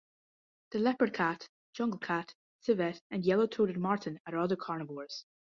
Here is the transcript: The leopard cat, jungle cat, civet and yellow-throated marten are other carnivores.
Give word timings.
The 0.71 0.79
leopard 0.79 1.13
cat, 1.13 1.47
jungle 1.73 1.99
cat, 1.99 2.33
civet 2.59 3.03
and 3.11 3.23
yellow-throated 3.23 3.77
marten 3.77 4.19
are 4.25 4.35
other 4.39 4.55
carnivores. 4.55 5.25